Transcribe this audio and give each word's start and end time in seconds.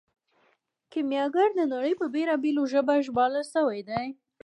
کیمیاګر 0.91 1.49
د 1.55 1.61
نړۍ 1.73 1.93
په 1.99 2.05
بیلابیلو 2.13 2.63
ژبو 2.73 2.95
ژباړل 3.05 3.45
شوی 3.53 3.79
دی. 3.89 4.05